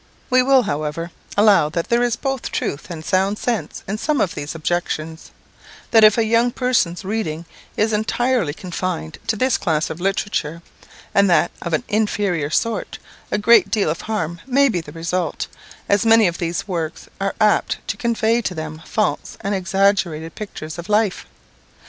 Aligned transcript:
We 0.31 0.41
will, 0.41 0.63
however, 0.63 1.11
allow 1.37 1.69
that 1.69 1.89
there 1.89 2.01
is 2.01 2.15
both 2.15 2.51
truth 2.51 2.89
and 2.89 3.05
sound 3.05 3.37
sense 3.37 3.83
in 3.87 3.99
some 3.99 4.19
of 4.19 4.33
these 4.33 4.55
objections; 4.55 5.29
that 5.91 6.03
if 6.03 6.17
a 6.17 6.25
young 6.25 6.49
person's 6.49 7.05
reading 7.05 7.45
is 7.77 7.93
entirely 7.93 8.51
confined 8.55 9.19
to 9.27 9.35
this 9.35 9.59
class 9.59 9.91
of 9.91 10.01
literature, 10.01 10.63
and 11.13 11.29
that 11.29 11.51
of 11.61 11.73
an 11.73 11.83
inferior 11.87 12.49
sort, 12.49 12.97
a 13.29 13.37
great 13.37 13.69
deal 13.69 13.91
of 13.91 14.01
harm 14.01 14.41
may 14.47 14.69
be 14.69 14.81
the 14.81 14.91
result, 14.91 15.45
as 15.87 16.03
many 16.03 16.25
of 16.27 16.39
these 16.39 16.67
works 16.67 17.07
are 17.19 17.35
apt 17.39 17.77
to 17.87 17.95
convey 17.95 18.41
to 18.41 18.55
them 18.55 18.81
false 18.87 19.37
and 19.41 19.53
exaggerated 19.53 20.33
pictures 20.33 20.79
of 20.79 20.89
life. 20.89 21.27